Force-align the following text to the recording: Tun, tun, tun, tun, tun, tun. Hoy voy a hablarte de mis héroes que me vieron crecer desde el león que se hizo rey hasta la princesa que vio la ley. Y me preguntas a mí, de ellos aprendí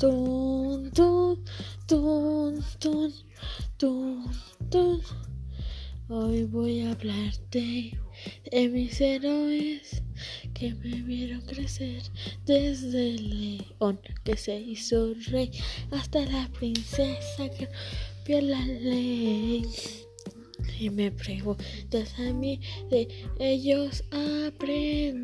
Tun, 0.00 0.90
tun, 0.94 1.44
tun, 1.86 2.64
tun, 2.80 3.12
tun, 3.76 4.32
tun. 4.70 5.02
Hoy 6.08 6.44
voy 6.44 6.80
a 6.80 6.92
hablarte 6.92 7.98
de 8.50 8.68
mis 8.70 8.98
héroes 8.98 10.02
que 10.54 10.72
me 10.76 11.02
vieron 11.02 11.42
crecer 11.42 12.00
desde 12.46 13.10
el 13.10 13.58
león 13.58 14.00
que 14.24 14.38
se 14.38 14.58
hizo 14.58 15.12
rey 15.26 15.50
hasta 15.90 16.24
la 16.24 16.48
princesa 16.48 17.50
que 17.50 17.68
vio 18.26 18.40
la 18.40 18.64
ley. 18.64 19.66
Y 20.78 20.88
me 20.88 21.10
preguntas 21.10 22.18
a 22.18 22.32
mí, 22.32 22.58
de 22.88 23.06
ellos 23.38 24.02
aprendí 24.10 25.19